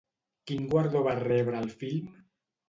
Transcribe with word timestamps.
Quin 0.51 0.63
guardó 0.71 1.03
va 1.09 1.13
rebre 1.19 1.61
el 1.65 1.69
film? 1.83 2.09